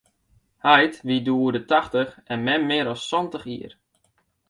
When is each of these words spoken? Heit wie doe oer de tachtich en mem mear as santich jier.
Heit 0.71 0.95
wie 1.07 1.21
doe 1.25 1.37
oer 1.43 1.53
de 1.55 1.63
tachtich 1.71 2.11
en 2.33 2.39
mem 2.47 2.63
mear 2.69 2.87
as 2.93 3.07
santich 3.09 3.45
jier. 3.49 3.73